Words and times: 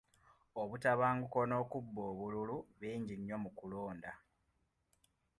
Obutabanguko 0.61 1.39
n'okuba 1.45 2.01
obululu 2.11 2.57
bingi 2.79 3.13
nnyo 3.17 3.37
mu 3.43 3.49
kulonda. 3.57 4.11